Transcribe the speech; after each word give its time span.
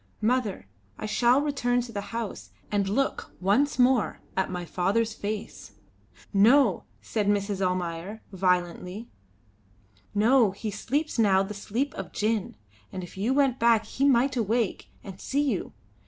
Mother, 0.21 0.65
I 0.97 1.05
shall 1.05 1.41
return 1.43 1.81
to 1.81 1.91
the 1.91 2.01
house 2.09 2.49
and 2.71 2.89
look 2.89 3.31
once 3.39 3.77
more 3.77 4.19
at 4.35 4.49
my 4.49 4.65
father's 4.65 5.13
face." 5.13 5.73
"No!" 6.33 6.85
said 7.03 7.27
Mrs. 7.27 7.61
Almayer, 7.61 8.23
violently. 8.31 9.09
"No, 10.15 10.53
he 10.53 10.71
sleeps 10.71 11.19
now 11.19 11.43
the 11.43 11.53
sleep 11.53 11.93
of 11.93 12.11
gin; 12.13 12.55
and 12.91 13.03
if 13.03 13.15
you 13.15 13.31
went 13.31 13.59
back 13.59 13.85
he 13.85 14.03
might 14.05 14.35
awake 14.35 14.89
and 15.03 15.21
see 15.21 15.43
you. 15.43 15.71